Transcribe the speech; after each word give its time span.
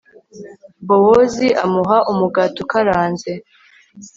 bowozi 0.87 1.47
amuha 1.63 1.97
umugati 2.11 2.57
ukaranze 2.65 3.31